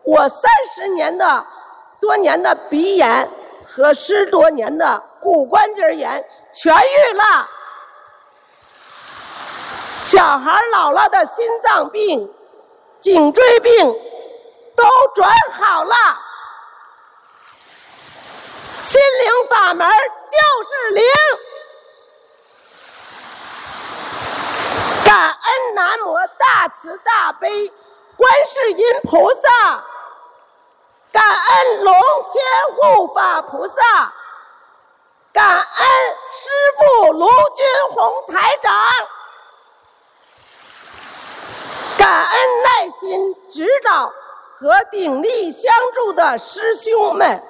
[0.03, 1.43] 我三十年的
[1.99, 3.27] 多年的鼻炎
[3.65, 6.23] 和十多年的骨关节炎
[6.53, 7.49] 痊愈了。
[9.81, 12.31] 小孩姥姥的心脏病、
[12.99, 13.91] 颈椎病
[14.75, 14.83] 都
[15.15, 15.95] 转好了。
[18.77, 21.03] 心灵法门就是灵，
[25.07, 27.71] 感恩南无大慈大悲
[28.17, 29.49] 观世音菩萨，
[31.13, 32.43] 感恩龙天
[32.75, 34.13] 护法菩萨，
[35.31, 35.63] 感恩
[36.33, 38.75] 师父卢军红台长，
[41.97, 44.11] 感恩耐心指导
[44.51, 47.41] 和鼎力相助的师兄们。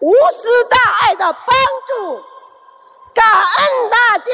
[0.00, 1.56] 无私大爱的帮
[1.86, 2.22] 助，
[3.14, 4.30] 感恩大家。